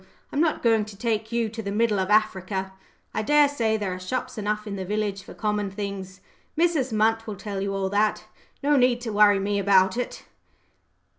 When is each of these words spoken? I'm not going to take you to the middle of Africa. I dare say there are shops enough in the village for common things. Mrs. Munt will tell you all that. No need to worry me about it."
I'm 0.31 0.39
not 0.41 0.63
going 0.63 0.83
to 0.85 0.97
take 0.97 1.31
you 1.31 1.47
to 1.49 1.61
the 1.61 1.69
middle 1.71 1.99
of 1.99 2.09
Africa. 2.09 2.73
I 3.13 3.21
dare 3.21 3.47
say 3.47 3.77
there 3.77 3.93
are 3.93 3.99
shops 3.99 4.35
enough 4.35 4.65
in 4.65 4.75
the 4.75 4.83
village 4.83 5.21
for 5.21 5.35
common 5.35 5.69
things. 5.69 6.21
Mrs. 6.57 6.91
Munt 6.91 7.27
will 7.27 7.35
tell 7.35 7.61
you 7.61 7.75
all 7.75 7.89
that. 7.89 8.23
No 8.63 8.75
need 8.77 8.99
to 9.01 9.13
worry 9.13 9.37
me 9.37 9.59
about 9.59 9.97
it." 9.97 10.25